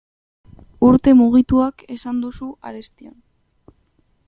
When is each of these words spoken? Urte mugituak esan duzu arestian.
Urte 0.87 1.13
mugituak 1.19 1.85
esan 1.97 2.23
duzu 2.25 2.49
arestian. 2.71 3.15